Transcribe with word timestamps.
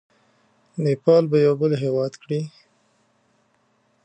نیپال 0.83 1.23
به 1.31 1.37
یو 1.45 1.53
بېل 1.59 1.73
هیواد 1.83 2.13
کړي. 2.21 2.41